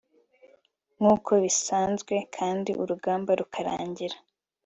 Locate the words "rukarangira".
3.39-4.17